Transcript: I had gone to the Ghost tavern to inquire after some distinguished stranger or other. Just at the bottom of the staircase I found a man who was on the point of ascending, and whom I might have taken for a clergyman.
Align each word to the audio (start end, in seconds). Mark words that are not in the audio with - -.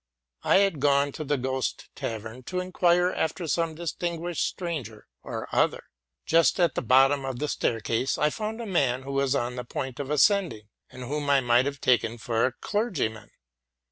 I 0.43 0.55
had 0.55 0.79
gone 0.79 1.11
to 1.11 1.23
the 1.23 1.37
Ghost 1.37 1.89
tavern 1.93 2.41
to 2.45 2.59
inquire 2.59 3.09
after 3.11 3.45
some 3.47 3.75
distinguished 3.75 4.47
stranger 4.47 5.05
or 5.21 5.47
other. 5.51 5.83
Just 6.25 6.59
at 6.59 6.73
the 6.73 6.81
bottom 6.81 7.23
of 7.23 7.37
the 7.37 7.47
staircase 7.47 8.17
I 8.17 8.31
found 8.31 8.59
a 8.61 8.65
man 8.65 9.03
who 9.03 9.11
was 9.11 9.35
on 9.35 9.57
the 9.57 9.63
point 9.63 9.99
of 9.99 10.09
ascending, 10.09 10.69
and 10.89 11.03
whom 11.03 11.29
I 11.29 11.39
might 11.39 11.67
have 11.67 11.79
taken 11.81 12.17
for 12.17 12.47
a 12.47 12.51
clergyman. 12.51 13.29